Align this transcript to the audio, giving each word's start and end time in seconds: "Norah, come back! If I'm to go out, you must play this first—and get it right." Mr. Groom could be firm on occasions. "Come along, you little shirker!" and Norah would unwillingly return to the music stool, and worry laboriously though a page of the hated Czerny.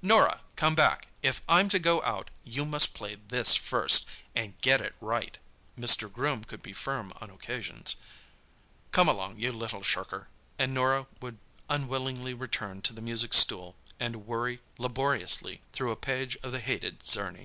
"Norah, 0.00 0.40
come 0.56 0.74
back! 0.74 1.08
If 1.22 1.42
I'm 1.46 1.68
to 1.68 1.78
go 1.78 2.02
out, 2.04 2.30
you 2.42 2.64
must 2.64 2.94
play 2.94 3.16
this 3.16 3.54
first—and 3.54 4.58
get 4.62 4.80
it 4.80 4.94
right." 4.98 5.36
Mr. 5.78 6.10
Groom 6.10 6.42
could 6.42 6.62
be 6.62 6.72
firm 6.72 7.12
on 7.20 7.28
occasions. 7.28 7.96
"Come 8.92 9.10
along, 9.10 9.38
you 9.38 9.52
little 9.52 9.82
shirker!" 9.82 10.28
and 10.58 10.72
Norah 10.72 11.06
would 11.20 11.36
unwillingly 11.68 12.32
return 12.32 12.80
to 12.80 12.94
the 12.94 13.02
music 13.02 13.34
stool, 13.34 13.76
and 14.00 14.24
worry 14.26 14.60
laboriously 14.78 15.60
though 15.72 15.90
a 15.90 15.96
page 15.96 16.38
of 16.42 16.52
the 16.52 16.60
hated 16.60 17.00
Czerny. 17.00 17.42